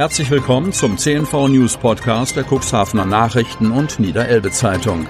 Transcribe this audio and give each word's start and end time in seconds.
Herzlich 0.00 0.30
willkommen 0.30 0.72
zum 0.72 0.96
CNV 0.96 1.48
News 1.48 1.76
Podcast 1.76 2.34
der 2.34 2.46
Cuxhavener 2.50 3.04
Nachrichten 3.04 3.70
und 3.70 4.00
Niederelbe 4.00 4.50
Zeitung. 4.50 5.06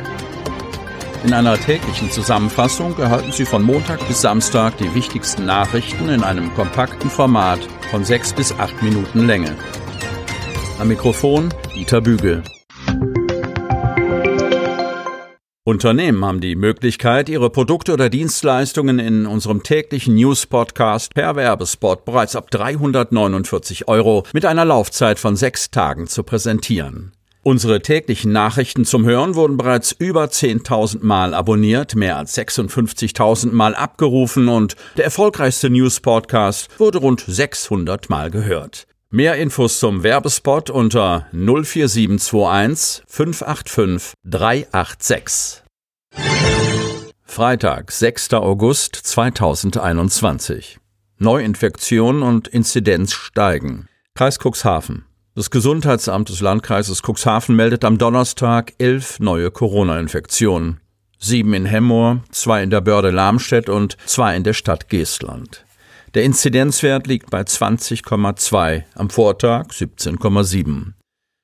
In 1.22 1.32
einer 1.32 1.56
täglichen 1.56 2.10
Zusammenfassung 2.10 2.98
erhalten 2.98 3.30
Sie 3.30 3.44
von 3.44 3.62
Montag 3.62 4.04
bis 4.08 4.20
Samstag 4.20 4.78
die 4.78 4.92
wichtigsten 4.92 5.46
Nachrichten 5.46 6.08
in 6.08 6.24
einem 6.24 6.52
kompakten 6.54 7.08
Format 7.08 7.60
von 7.92 8.04
sechs 8.04 8.32
bis 8.32 8.50
acht 8.58 8.82
Minuten 8.82 9.28
Länge. 9.28 9.54
Am 10.80 10.88
Mikrofon 10.88 11.54
Dieter 11.72 12.00
Bügel. 12.00 12.42
Unternehmen 15.70 16.24
haben 16.24 16.40
die 16.40 16.56
Möglichkeit, 16.56 17.28
ihre 17.28 17.48
Produkte 17.48 17.92
oder 17.92 18.10
Dienstleistungen 18.10 18.98
in 18.98 19.24
unserem 19.24 19.62
täglichen 19.62 20.16
News-Podcast 20.16 21.14
per 21.14 21.36
Werbespot 21.36 22.04
bereits 22.04 22.34
ab 22.34 22.50
349 22.50 23.86
Euro 23.86 24.24
mit 24.32 24.44
einer 24.44 24.64
Laufzeit 24.64 25.20
von 25.20 25.36
sechs 25.36 25.70
Tagen 25.70 26.08
zu 26.08 26.24
präsentieren. 26.24 27.12
Unsere 27.42 27.80
täglichen 27.80 28.32
Nachrichten 28.32 28.84
zum 28.84 29.06
Hören 29.06 29.36
wurden 29.36 29.56
bereits 29.56 29.92
über 29.92 30.24
10.000 30.24 30.98
Mal 31.02 31.32
abonniert, 31.32 31.94
mehr 31.94 32.18
als 32.18 32.36
56.000 32.36 33.52
Mal 33.52 33.74
abgerufen 33.74 34.48
und 34.48 34.74
der 34.96 35.04
erfolgreichste 35.04 35.70
News-Podcast 35.70 36.68
wurde 36.80 36.98
rund 36.98 37.24
600 37.26 38.10
Mal 38.10 38.30
gehört. 38.30 38.88
Mehr 39.12 39.34
Infos 39.36 39.80
zum 39.80 40.04
Werbespot 40.04 40.70
unter 40.70 41.26
04721 41.32 43.02
585 43.08 44.12
386. 44.24 45.69
Freitag, 47.30 47.92
6. 47.92 48.34
August 48.34 48.96
2021. 48.96 50.80
Neuinfektionen 51.18 52.24
und 52.24 52.48
Inzidenz 52.48 53.12
steigen. 53.12 53.86
Kreis 54.16 54.38
Cuxhaven. 54.40 55.04
Das 55.36 55.50
Gesundheitsamt 55.50 56.28
des 56.28 56.40
Landkreises 56.40 57.02
Cuxhaven 57.02 57.54
meldet 57.54 57.84
am 57.84 57.98
Donnerstag 57.98 58.72
elf 58.78 59.20
neue 59.20 59.52
Corona-Infektionen. 59.52 60.80
Sieben 61.20 61.54
in 61.54 61.66
Hemmoor, 61.66 62.24
zwei 62.32 62.64
in 62.64 62.70
der 62.70 62.80
Börde 62.80 63.12
Lamstedt 63.12 63.68
und 63.68 63.96
zwei 64.06 64.34
in 64.34 64.42
der 64.42 64.52
Stadt 64.54 64.88
Geestland. 64.88 65.64
Der 66.14 66.24
Inzidenzwert 66.24 67.06
liegt 67.06 67.30
bei 67.30 67.42
20,2, 67.42 68.82
am 68.96 69.08
Vortag 69.08 69.68
17,7. 69.68 70.94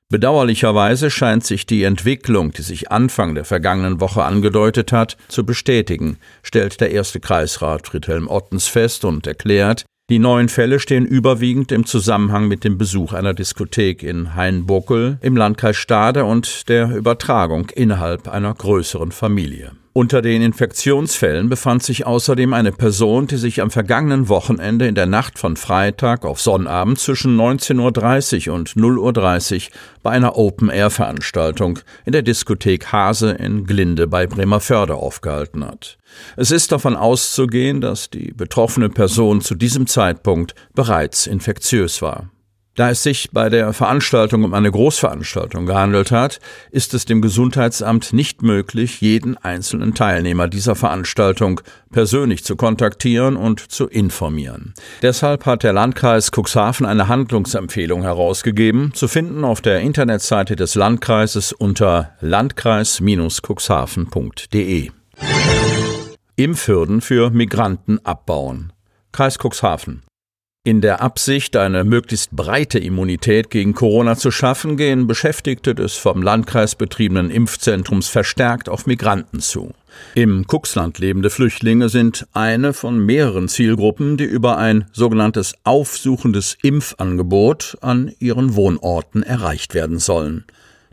Bedauerlicherweise 0.09 1.11
scheint 1.11 1.45
sich 1.45 1.67
die 1.67 1.83
Entwicklung, 1.83 2.53
die 2.53 2.63
sich 2.63 2.93
Anfang 2.93 3.35
der 3.35 3.45
vergangenen 3.45 4.01
Woche 4.01 4.23
angedeutet 4.23 4.93
hat, 4.93 5.17
zu 5.27 5.45
bestätigen, 5.45 6.19
stellt 6.45 6.81
der 6.81 6.93
erste 6.93 7.19
Kreisrat 7.19 7.89
Friedhelm 7.89 8.29
Ottens 8.29 8.69
fest 8.69 9.05
und 9.05 9.27
erklärt, 9.27 9.85
die 10.09 10.21
neuen 10.21 10.49
Fälle 10.49 10.79
stehen 10.79 11.05
überwiegend 11.05 11.73
im 11.73 11.85
Zusammenhang 11.85 12.47
mit 12.47 12.63
dem 12.63 12.79
Besuch 12.79 13.13
einer 13.13 13.35
Diskothek 13.35 14.05
in 14.05 14.37
Hainbuckel 14.37 15.19
im 15.23 15.37
Landkreis 15.37 15.77
Stade 15.77 16.25
und 16.25 16.69
der 16.69 16.95
Übertragung 16.95 17.71
innerhalb 17.71 18.29
einer 18.29 18.55
größeren 18.55 19.11
Familie. 19.11 19.73
Unter 19.97 20.21
den 20.21 20.43
Infektionsfällen 20.43 21.49
befand 21.49 21.83
sich 21.83 22.05
außerdem 22.05 22.53
eine 22.53 22.71
Person, 22.71 23.29
die 23.29 23.39
sich 23.39 23.63
am 23.63 23.71
vergangenen 23.71 24.29
Wochenende 24.29 24.87
in 24.87 24.95
der 24.95 25.07
Nacht 25.07 25.39
von 25.39 25.57
Freitag 25.57 26.27
auf 26.27 26.39
Sonnabend 26.39 26.99
zwischen 26.99 27.35
19.30 27.35 28.51
Uhr 28.51 28.57
und 28.57 28.73
0.30 28.73 29.55
Uhr 29.55 29.73
bei 30.03 30.11
einer 30.11 30.37
Open-Air-Veranstaltung 30.37 31.79
in 32.05 32.13
der 32.13 32.21
Diskothek 32.21 32.93
Hase 32.93 33.31
in 33.31 33.65
Glinde 33.65 34.07
bei 34.07 34.27
Bremerförde 34.27 34.97
aufgehalten 34.97 35.65
hat. 35.65 35.97
Es 36.37 36.51
ist 36.51 36.73
davon 36.73 36.95
auszugehen, 36.95 37.81
dass 37.81 38.11
die 38.11 38.33
betroffene 38.33 38.91
Person 38.91 39.41
zu 39.41 39.55
diesem 39.55 39.87
Zeitpunkt 39.87 40.55
bereits 40.75 41.27
infektiös 41.27 42.03
war. 42.03 42.29
Da 42.77 42.91
es 42.91 43.03
sich 43.03 43.31
bei 43.33 43.49
der 43.49 43.73
Veranstaltung 43.73 44.45
um 44.45 44.53
eine 44.53 44.71
Großveranstaltung 44.71 45.65
gehandelt 45.65 46.11
hat, 46.11 46.41
ist 46.71 46.93
es 46.93 47.07
dem 47.07 47.23
Gesundheitsamt 47.23 48.13
nicht 48.13 48.43
möglich, 48.43 49.01
jeden 49.01 49.39
einzelnen 49.39 49.95
Teilnehmer 49.95 50.47
dieser 50.47 50.75
Veranstaltung 50.75 51.63
persönlich 51.91 52.45
zu 52.45 52.55
kontaktieren 52.55 53.39
und 53.39 53.61
zu 53.61 53.89
informieren. 53.89 54.75
Deshalb 55.01 55.47
hat 55.47 55.63
der 55.63 55.73
Landkreis 55.73 56.31
Cuxhaven 56.31 56.85
eine 56.85 57.09
Handlungsempfehlung 57.09 58.03
herausgegeben, 58.03 58.93
zu 58.93 59.09
finden 59.09 59.45
auf 59.45 59.63
der 59.63 59.81
Internetseite 59.81 60.55
des 60.55 60.75
Landkreises 60.75 61.55
unter 61.55 62.11
landkreis-cuxhaven.de. 62.21 64.91
Impfhürden 66.37 67.01
für 67.01 67.31
Migranten 67.31 68.05
abbauen. 68.05 68.75
Kreis 69.13 69.39
Cuxhaven. 69.39 70.03
In 70.67 70.81
der 70.81 71.01
Absicht, 71.01 71.57
eine 71.57 71.85
möglichst 71.85 72.33
breite 72.33 72.81
Immunität 72.81 73.51
gegen 73.51 73.73
Corona 73.73 74.17
zu 74.17 74.33
schaffen, 74.33 74.77
gehen 74.77 75.07
Beschäftigte 75.07 75.77
des 75.77 75.95
vom 75.95 76.23
Landkreis 76.23 76.75
betriebenen 76.75 77.31
Impfzentrums 77.31 78.09
verstärkt 78.09 78.69
auf 78.69 78.85
Migranten 78.85 79.39
zu. 79.39 79.75
Im 80.17 80.49
Kuxland 80.49 80.99
lebende 80.99 81.31
Flüchtlinge 81.31 81.89
sind 81.89 82.27
eine 82.33 82.73
von 82.73 82.99
mehreren 82.99 83.47
Zielgruppen, 83.47 84.17
die 84.17 84.25
über 84.25 84.57
ein 84.59 84.87
sogenanntes 84.91 85.55
aufsuchendes 85.63 86.59
Impfangebot 86.63 87.79
an 87.81 88.11
ihren 88.19 88.57
Wohnorten 88.57 89.23
erreicht 89.23 89.73
werden 89.73 90.01
sollen. 90.01 90.47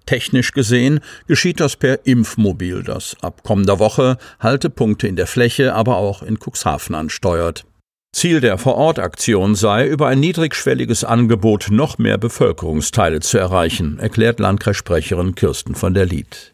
Technisch 0.06 0.52
gesehen 0.52 1.00
geschieht 1.26 1.60
das 1.60 1.78
per 1.78 2.06
Impfmobil, 2.06 2.84
das 2.84 3.18
ab 3.24 3.42
kommender 3.42 3.80
Woche 3.80 4.20
Haltepunkte 4.40 5.08
in 5.08 5.16
der 5.16 5.26
Fläche, 5.26 5.74
aber 5.74 5.98
auch 5.98 6.22
in 6.22 6.38
Cuxhaven 6.38 6.94
ansteuert. 6.94 7.66
Ziel 8.14 8.42
der 8.42 8.60
Vorortaktion 8.60 9.56
sei, 9.56 9.88
über 9.88 10.08
ein 10.08 10.20
niedrigschwelliges 10.20 11.04
Angebot 11.04 11.70
noch 11.72 11.98
mehr 11.98 12.20
Bevölkerungsteile 12.20 13.22
zu 13.22 13.40
erreichen, 13.40 13.98
erklärt 13.98 14.40
Landkreissprecherin 14.40 15.34
Kirsten 15.34 15.74
von 15.74 15.96
der 15.96 16.06
Lied. 16.06 16.54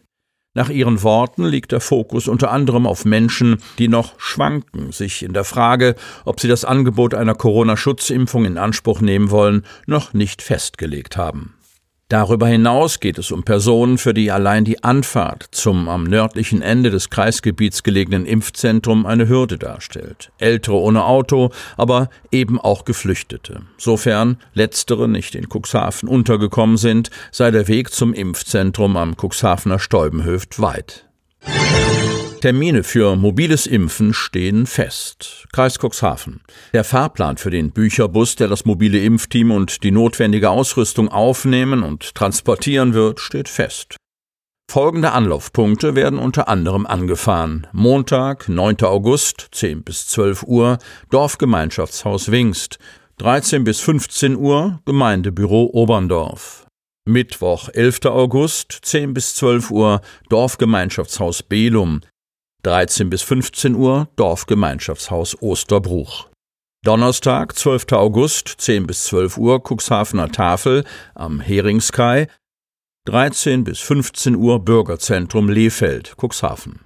Nach 0.54 0.70
ihren 0.70 1.02
Worten 1.02 1.44
liegt 1.44 1.70
der 1.70 1.80
Fokus 1.80 2.28
unter 2.28 2.50
anderem 2.50 2.86
auf 2.86 3.04
Menschen, 3.04 3.58
die 3.78 3.88
noch 3.88 4.18
schwanken, 4.18 4.90
sich 4.90 5.22
in 5.22 5.34
der 5.34 5.44
Frage, 5.44 5.96
ob 6.24 6.40
sie 6.40 6.48
das 6.48 6.64
Angebot 6.64 7.14
einer 7.14 7.34
Corona-Schutzimpfung 7.34 8.46
in 8.46 8.56
Anspruch 8.56 9.02
nehmen 9.02 9.30
wollen, 9.30 9.64
noch 9.86 10.14
nicht 10.14 10.40
festgelegt 10.40 11.18
haben. 11.18 11.54
Darüber 12.10 12.48
hinaus 12.48 12.98
geht 12.98 13.18
es 13.18 13.30
um 13.30 13.44
Personen, 13.44 13.96
für 13.96 14.12
die 14.12 14.32
allein 14.32 14.64
die 14.64 14.82
Anfahrt 14.82 15.46
zum 15.52 15.88
am 15.88 16.02
nördlichen 16.02 16.60
Ende 16.60 16.90
des 16.90 17.08
Kreisgebiets 17.08 17.84
gelegenen 17.84 18.26
Impfzentrum 18.26 19.06
eine 19.06 19.28
Hürde 19.28 19.58
darstellt. 19.58 20.32
Ältere 20.38 20.74
ohne 20.74 21.04
Auto, 21.04 21.50
aber 21.76 22.10
eben 22.32 22.60
auch 22.60 22.84
Geflüchtete. 22.84 23.62
Sofern 23.78 24.38
letztere 24.54 25.06
nicht 25.08 25.36
in 25.36 25.46
Cuxhaven 25.48 26.08
untergekommen 26.08 26.78
sind, 26.78 27.10
sei 27.30 27.52
der 27.52 27.68
Weg 27.68 27.92
zum 27.92 28.12
Impfzentrum 28.12 28.96
am 28.96 29.14
Cuxhavener 29.16 29.78
Stäubenhöft 29.78 30.60
weit. 30.60 31.09
Termine 32.40 32.82
für 32.82 33.16
mobiles 33.16 33.66
Impfen 33.66 34.14
stehen 34.14 34.66
fest. 34.66 35.46
Kreis 35.52 35.78
Cuxhaven. 35.78 36.40
Der 36.72 36.84
Fahrplan 36.84 37.36
für 37.36 37.50
den 37.50 37.70
Bücherbus, 37.70 38.36
der 38.36 38.48
das 38.48 38.64
mobile 38.64 38.98
Impfteam 38.98 39.50
und 39.50 39.82
die 39.84 39.90
notwendige 39.90 40.50
Ausrüstung 40.50 41.08
aufnehmen 41.08 41.82
und 41.82 42.14
transportieren 42.14 42.94
wird, 42.94 43.20
steht 43.20 43.48
fest. 43.48 43.96
Folgende 44.70 45.12
Anlaufpunkte 45.12 45.94
werden 45.96 46.18
unter 46.18 46.48
anderem 46.48 46.86
angefahren. 46.86 47.66
Montag, 47.72 48.48
9. 48.48 48.82
August, 48.82 49.48
10 49.52 49.82
bis 49.82 50.06
12 50.06 50.44
Uhr, 50.44 50.78
Dorfgemeinschaftshaus 51.10 52.30
Wingst. 52.30 52.78
13 53.18 53.64
bis 53.64 53.80
15 53.80 54.36
Uhr, 54.36 54.80
Gemeindebüro 54.86 55.70
Oberndorf. 55.72 56.66
Mittwoch, 57.04 57.68
11. 57.72 58.06
August, 58.06 58.78
10 58.82 59.12
bis 59.12 59.34
12 59.34 59.70
Uhr, 59.70 60.00
Dorfgemeinschaftshaus 60.28 61.42
Belum. 61.42 62.00
13 62.62 63.08
bis 63.08 63.22
15 63.22 63.74
Uhr 63.74 64.08
Dorfgemeinschaftshaus 64.16 65.40
Osterbruch. 65.40 66.28
Donnerstag, 66.84 67.56
12. 67.56 67.92
August, 67.92 68.48
10 68.58 68.86
bis 68.86 69.04
12 69.04 69.38
Uhr 69.38 69.62
Cuxhavener 69.62 70.30
Tafel 70.30 70.84
am 71.14 71.40
Heringskai. 71.40 72.26
13 73.06 73.64
bis 73.64 73.80
15 73.80 74.34
Uhr 74.36 74.64
Bürgerzentrum 74.64 75.48
Lehfeld, 75.48 76.14
Cuxhaven. 76.16 76.80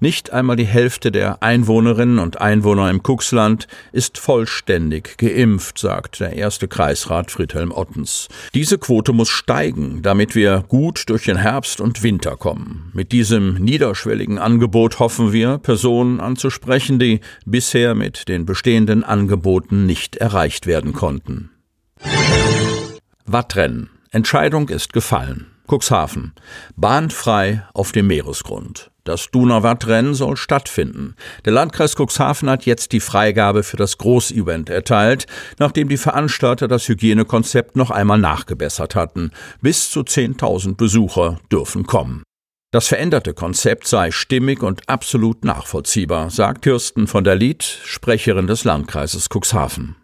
Nicht 0.00 0.32
einmal 0.32 0.56
die 0.56 0.66
Hälfte 0.66 1.10
der 1.10 1.42
Einwohnerinnen 1.42 2.18
und 2.18 2.40
Einwohner 2.40 2.90
im 2.90 3.02
Kuxland 3.02 3.66
ist 3.92 4.18
vollständig 4.18 5.18
geimpft, 5.18 5.78
sagt 5.78 6.20
der 6.20 6.34
erste 6.34 6.68
Kreisrat 6.68 7.30
Friedhelm 7.30 7.72
Ottens. 7.72 8.28
Diese 8.54 8.78
Quote 8.78 9.12
muss 9.12 9.28
steigen, 9.28 10.02
damit 10.02 10.34
wir 10.34 10.64
gut 10.68 11.08
durch 11.08 11.24
den 11.24 11.36
Herbst 11.36 11.80
und 11.80 12.02
Winter 12.02 12.36
kommen. 12.36 12.90
Mit 12.94 13.12
diesem 13.12 13.54
niederschwelligen 13.54 14.38
Angebot 14.38 14.98
hoffen 14.98 15.32
wir, 15.32 15.58
Personen 15.58 16.20
anzusprechen, 16.20 16.98
die 16.98 17.20
bisher 17.44 17.94
mit 17.94 18.28
den 18.28 18.46
bestehenden 18.46 19.04
Angeboten 19.04 19.86
nicht 19.86 20.16
erreicht 20.16 20.66
werden 20.66 20.92
konnten. 20.92 21.50
Wattrennen. 23.26 23.90
Entscheidung 24.10 24.68
ist 24.68 24.92
gefallen. 24.92 25.46
Cuxhaven. 25.70 26.32
Bahnfrei 26.76 27.62
auf 27.74 27.92
dem 27.92 28.06
Meeresgrund. 28.06 28.90
Das 29.08 29.30
Donauwattrennen 29.30 30.12
soll 30.12 30.36
stattfinden. 30.36 31.14
Der 31.46 31.54
Landkreis 31.54 31.94
Cuxhaven 31.96 32.50
hat 32.50 32.66
jetzt 32.66 32.92
die 32.92 33.00
Freigabe 33.00 33.62
für 33.62 33.78
das 33.78 33.96
Großevent 33.96 34.68
erteilt, 34.68 35.24
nachdem 35.58 35.88
die 35.88 35.96
Veranstalter 35.96 36.68
das 36.68 36.86
Hygienekonzept 36.88 37.74
noch 37.74 37.90
einmal 37.90 38.18
nachgebessert 38.18 38.94
hatten. 38.94 39.30
Bis 39.62 39.90
zu 39.90 40.00
10.000 40.00 40.76
Besucher 40.76 41.40
dürfen 41.50 41.86
kommen. 41.86 42.22
Das 42.70 42.88
veränderte 42.88 43.32
Konzept 43.32 43.86
sei 43.86 44.10
stimmig 44.10 44.62
und 44.62 44.86
absolut 44.90 45.42
nachvollziehbar, 45.42 46.28
sagt 46.28 46.60
Kirsten 46.60 47.06
von 47.06 47.24
der 47.24 47.34
Lied, 47.34 47.62
Sprecherin 47.62 48.46
des 48.46 48.64
Landkreises 48.64 49.30
Cuxhaven. 49.30 49.96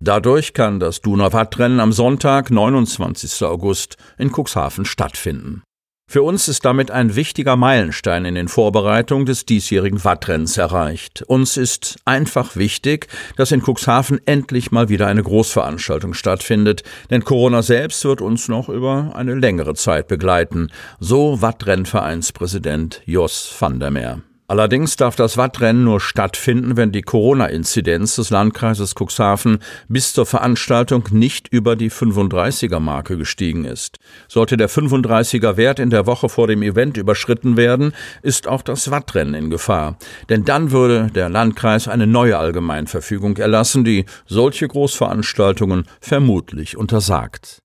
Dadurch 0.00 0.54
kann 0.54 0.78
das 0.78 1.00
Donauwattrennen 1.00 1.80
am 1.80 1.90
Sonntag, 1.90 2.52
29. 2.52 3.42
August, 3.42 3.96
in 4.16 4.30
Cuxhaven 4.30 4.84
stattfinden. 4.84 5.64
Für 6.06 6.22
uns 6.22 6.48
ist 6.48 6.64
damit 6.64 6.90
ein 6.90 7.16
wichtiger 7.16 7.56
Meilenstein 7.56 8.24
in 8.24 8.34
den 8.34 8.48
Vorbereitungen 8.48 9.26
des 9.26 9.46
diesjährigen 9.46 10.04
Wattrenns 10.04 10.58
erreicht. 10.58 11.22
Uns 11.26 11.56
ist 11.56 11.96
einfach 12.04 12.56
wichtig, 12.56 13.08
dass 13.36 13.52
in 13.52 13.62
Cuxhaven 13.62 14.20
endlich 14.26 14.70
mal 14.70 14.88
wieder 14.88 15.06
eine 15.06 15.22
Großveranstaltung 15.22 16.14
stattfindet, 16.14 16.84
denn 17.10 17.24
Corona 17.24 17.62
selbst 17.62 18.04
wird 18.04 18.20
uns 18.20 18.48
noch 18.48 18.68
über 18.68 19.12
eine 19.16 19.34
längere 19.34 19.74
Zeit 19.74 20.06
begleiten, 20.06 20.70
so 21.00 21.40
Wattrennvereinspräsident 21.40 23.02
Jos 23.06 23.54
van 23.58 23.80
der 23.80 23.90
Meer. 23.90 24.22
Allerdings 24.46 24.96
darf 24.96 25.16
das 25.16 25.38
Wattrennen 25.38 25.84
nur 25.84 26.00
stattfinden, 26.00 26.76
wenn 26.76 26.92
die 26.92 27.00
Corona-Inzidenz 27.00 28.16
des 28.16 28.28
Landkreises 28.28 28.94
Cuxhaven 28.94 29.60
bis 29.88 30.12
zur 30.12 30.26
Veranstaltung 30.26 31.04
nicht 31.12 31.48
über 31.48 31.76
die 31.76 31.90
35er-Marke 31.90 33.16
gestiegen 33.16 33.64
ist. 33.64 33.96
Sollte 34.28 34.58
der 34.58 34.68
35er-Wert 34.68 35.78
in 35.78 35.88
der 35.88 36.04
Woche 36.04 36.28
vor 36.28 36.46
dem 36.46 36.62
Event 36.62 36.98
überschritten 36.98 37.56
werden, 37.56 37.94
ist 38.20 38.46
auch 38.46 38.60
das 38.60 38.90
Wattrennen 38.90 39.32
in 39.32 39.48
Gefahr. 39.48 39.96
Denn 40.28 40.44
dann 40.44 40.72
würde 40.72 41.10
der 41.14 41.30
Landkreis 41.30 41.88
eine 41.88 42.06
neue 42.06 42.36
Allgemeinverfügung 42.36 43.38
erlassen, 43.38 43.82
die 43.82 44.04
solche 44.26 44.68
Großveranstaltungen 44.68 45.84
vermutlich 46.02 46.76
untersagt. 46.76 47.63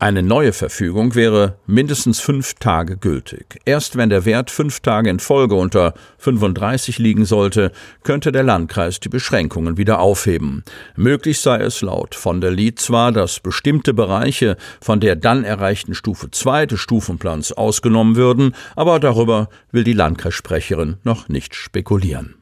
Eine 0.00 0.22
neue 0.22 0.52
Verfügung 0.52 1.16
wäre 1.16 1.58
mindestens 1.66 2.20
fünf 2.20 2.54
Tage 2.54 2.96
gültig. 2.96 3.58
Erst 3.64 3.96
wenn 3.96 4.10
der 4.10 4.24
Wert 4.24 4.48
fünf 4.48 4.78
Tage 4.78 5.10
in 5.10 5.18
Folge 5.18 5.56
unter 5.56 5.92
35 6.18 7.00
liegen 7.00 7.24
sollte, 7.24 7.72
könnte 8.04 8.30
der 8.30 8.44
Landkreis 8.44 9.00
die 9.00 9.08
Beschränkungen 9.08 9.76
wieder 9.76 9.98
aufheben. 9.98 10.62
Möglich 10.94 11.40
sei 11.40 11.56
es 11.56 11.82
laut 11.82 12.14
von 12.14 12.40
der 12.40 12.52
Lied 12.52 12.78
zwar, 12.78 13.10
dass 13.10 13.40
bestimmte 13.40 13.92
Bereiche 13.92 14.56
von 14.80 15.00
der 15.00 15.16
dann 15.16 15.42
erreichten 15.42 15.96
Stufe 15.96 16.30
2 16.30 16.66
des 16.66 16.78
Stufenplans 16.78 17.50
ausgenommen 17.50 18.14
würden, 18.14 18.54
aber 18.76 19.00
darüber 19.00 19.48
will 19.72 19.82
die 19.82 19.94
Landkreissprecherin 19.94 20.98
noch 21.02 21.28
nicht 21.28 21.56
spekulieren. 21.56 22.36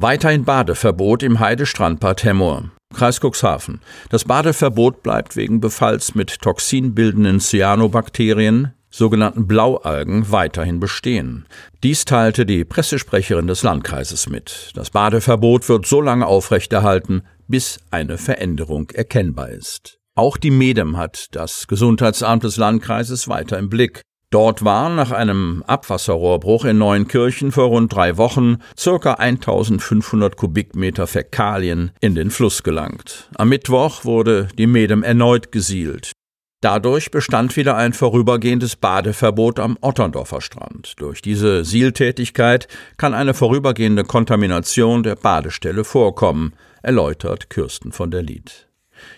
Weiterhin 0.00 0.44
Badeverbot 0.44 1.22
im 1.22 1.38
Heidestrandbad 1.38 2.24
Hemmoor. 2.24 2.72
Kreis 2.98 3.20
Cuxhaven. 3.20 3.80
Das 4.10 4.24
Badeverbot 4.24 5.04
bleibt 5.04 5.36
wegen 5.36 5.60
Befalls 5.60 6.16
mit 6.16 6.40
toxinbildenden 6.40 7.38
Cyanobakterien, 7.38 8.72
sogenannten 8.90 9.46
Blaualgen, 9.46 10.32
weiterhin 10.32 10.80
bestehen. 10.80 11.46
Dies 11.84 12.04
teilte 12.04 12.44
die 12.44 12.64
Pressesprecherin 12.64 13.46
des 13.46 13.62
Landkreises 13.62 14.28
mit. 14.28 14.72
Das 14.74 14.90
Badeverbot 14.90 15.68
wird 15.68 15.86
so 15.86 16.00
lange 16.00 16.26
aufrechterhalten, 16.26 17.22
bis 17.46 17.78
eine 17.92 18.18
Veränderung 18.18 18.90
erkennbar 18.90 19.50
ist. 19.50 19.98
Auch 20.16 20.36
die 20.36 20.50
Medem 20.50 20.96
hat 20.96 21.28
das 21.30 21.68
Gesundheitsamt 21.68 22.42
des 22.42 22.56
Landkreises 22.56 23.28
weiter 23.28 23.58
im 23.58 23.68
Blick. 23.68 24.02
Dort 24.30 24.62
waren 24.62 24.94
nach 24.94 25.10
einem 25.10 25.64
Abwasserrohrbruch 25.66 26.66
in 26.66 26.76
Neuenkirchen 26.76 27.50
vor 27.50 27.68
rund 27.68 27.94
drei 27.94 28.18
Wochen 28.18 28.58
circa 28.76 29.14
1500 29.14 30.36
Kubikmeter 30.36 31.06
Fäkalien 31.06 31.92
in 32.00 32.14
den 32.14 32.30
Fluss 32.30 32.62
gelangt. 32.62 33.30
Am 33.36 33.48
Mittwoch 33.48 34.04
wurde 34.04 34.48
die 34.58 34.66
Medem 34.66 35.02
erneut 35.02 35.50
gesielt. 35.50 36.12
Dadurch 36.60 37.10
bestand 37.10 37.56
wieder 37.56 37.76
ein 37.76 37.94
vorübergehendes 37.94 38.76
Badeverbot 38.76 39.60
am 39.60 39.78
Otterndorfer 39.80 40.42
Strand. 40.42 40.94
Durch 40.98 41.22
diese 41.22 41.64
Sieltätigkeit 41.64 42.68
kann 42.98 43.14
eine 43.14 43.32
vorübergehende 43.32 44.04
Kontamination 44.04 45.04
der 45.04 45.14
Badestelle 45.14 45.84
vorkommen, 45.84 46.52
erläutert 46.82 47.48
Kirsten 47.48 47.92
von 47.92 48.10
der 48.10 48.22
Lied. 48.22 48.67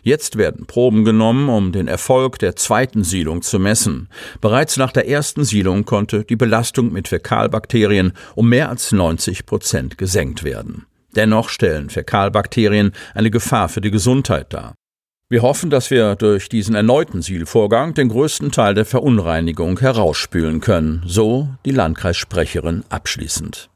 Jetzt 0.02 0.36
werden 0.36 0.66
Proben 0.66 1.04
genommen, 1.04 1.48
um 1.48 1.72
den 1.72 1.88
Erfolg 1.88 2.38
der 2.38 2.56
zweiten 2.56 3.04
Sielung 3.04 3.42
zu 3.42 3.58
messen. 3.58 4.08
Bereits 4.40 4.76
nach 4.76 4.92
der 4.92 5.08
ersten 5.08 5.44
Sielung 5.44 5.84
konnte 5.84 6.24
die 6.24 6.36
Belastung 6.36 6.92
mit 6.92 7.08
Fäkalbakterien 7.08 8.12
um 8.34 8.48
mehr 8.48 8.68
als 8.68 8.92
90 8.92 9.46
Prozent 9.46 9.98
gesenkt 9.98 10.44
werden. 10.44 10.86
Dennoch 11.16 11.48
stellen 11.48 11.90
Fäkalbakterien 11.90 12.92
eine 13.14 13.30
Gefahr 13.30 13.68
für 13.68 13.80
die 13.80 13.90
Gesundheit 13.90 14.52
dar. 14.52 14.74
Wir 15.28 15.42
hoffen, 15.42 15.70
dass 15.70 15.92
wir 15.92 16.16
durch 16.16 16.48
diesen 16.48 16.74
erneuten 16.74 17.22
Sielvorgang 17.22 17.94
den 17.94 18.08
größten 18.08 18.50
Teil 18.50 18.74
der 18.74 18.84
Verunreinigung 18.84 19.78
herausspülen 19.78 20.60
können, 20.60 21.04
so 21.06 21.48
die 21.64 21.70
Landkreissprecherin 21.70 22.84
abschließend. 22.88 23.70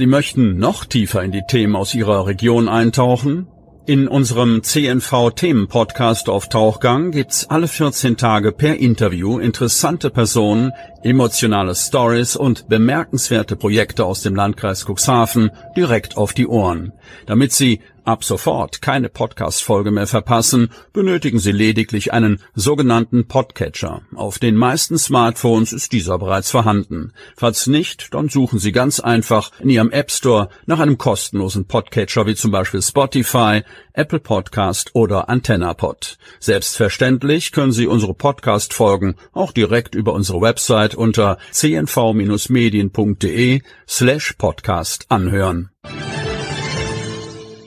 Sie 0.00 0.06
möchten 0.06 0.56
noch 0.56 0.86
tiefer 0.86 1.22
in 1.22 1.30
die 1.30 1.42
Themen 1.46 1.76
aus 1.76 1.94
Ihrer 1.94 2.26
Region 2.26 2.70
eintauchen? 2.70 3.48
In 3.84 4.08
unserem 4.08 4.62
CNV-Themen-Podcast 4.62 6.30
auf 6.30 6.48
Tauchgang 6.48 7.10
gibt's 7.10 7.50
alle 7.50 7.68
14 7.68 8.16
Tage 8.16 8.52
per 8.52 8.76
Interview 8.76 9.38
interessante 9.38 10.08
Personen, 10.08 10.72
emotionale 11.02 11.74
Stories 11.74 12.36
und 12.36 12.68
bemerkenswerte 12.68 13.56
Projekte 13.56 14.04
aus 14.04 14.22
dem 14.22 14.34
Landkreis 14.34 14.84
Cuxhaven 14.86 15.50
direkt 15.76 16.16
auf 16.16 16.32
die 16.32 16.46
Ohren. 16.46 16.92
Damit 17.26 17.52
Sie 17.52 17.80
ab 18.04 18.24
sofort 18.24 18.82
keine 18.82 19.08
Podcast-Folge 19.08 19.90
mehr 19.90 20.06
verpassen, 20.06 20.70
benötigen 20.92 21.38
Sie 21.38 21.52
lediglich 21.52 22.12
einen 22.12 22.40
sogenannten 22.54 23.28
Podcatcher. 23.28 24.02
Auf 24.14 24.38
den 24.38 24.56
meisten 24.56 24.98
Smartphones 24.98 25.72
ist 25.72 25.92
dieser 25.92 26.18
bereits 26.18 26.50
vorhanden. 26.50 27.12
Falls 27.36 27.66
nicht, 27.66 28.12
dann 28.14 28.28
suchen 28.28 28.58
Sie 28.58 28.72
ganz 28.72 29.00
einfach 29.00 29.52
in 29.60 29.70
Ihrem 29.70 29.90
App 29.90 30.10
Store 30.10 30.48
nach 30.66 30.80
einem 30.80 30.98
kostenlosen 30.98 31.66
Podcatcher 31.66 32.26
wie 32.26 32.34
zum 32.34 32.50
Beispiel 32.50 32.82
Spotify, 32.82 33.62
Apple 33.92 34.20
Podcast 34.20 34.90
oder 34.94 35.28
AntennaPod. 35.28 36.16
Selbstverständlich 36.38 37.52
können 37.52 37.72
Sie 37.72 37.86
unsere 37.86 38.14
Podcast-Folgen 38.14 39.16
auch 39.32 39.52
direkt 39.52 39.94
über 39.94 40.12
unsere 40.14 40.40
Website 40.40 40.89
unter 40.94 41.38
cnv-medien.de 41.52 43.60
slash 43.86 44.34
podcast 44.38 45.06
anhören. 45.08 45.70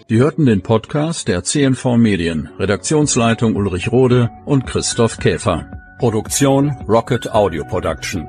Sie 0.09 0.19
hörten 0.19 0.45
den 0.45 0.61
Podcast 0.61 1.27
der 1.27 1.43
CNV 1.43 1.97
Medien, 1.97 2.49
Redaktionsleitung 2.59 3.55
Ulrich 3.55 3.91
Rode 3.91 4.29
und 4.45 4.67
Christoph 4.67 5.17
Käfer. 5.17 5.65
Produktion 5.97 6.71
Rocket 6.87 7.33
Audio 7.33 7.63
Production. 7.63 8.27